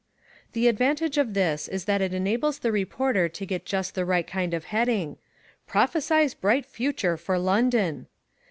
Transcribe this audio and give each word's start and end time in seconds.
The 0.53 0.67
advantage 0.67 1.19
of 1.19 1.35
this 1.35 1.67
is 1.67 1.85
that 1.85 2.01
it 2.01 2.11
enables 2.11 2.57
the 2.57 2.71
reporter 2.71 3.29
to 3.29 3.45
get 3.45 3.67
just 3.67 3.93
the 3.93 4.03
right 4.03 4.25
kind 4.25 4.51
of 4.55 4.63
heading: 4.73 5.17
PROPHESIES 5.67 6.33
BRIGHT 6.33 6.65
FUTURE 6.65 7.17
FOR 7.17 7.37
LONDON. 7.37 8.07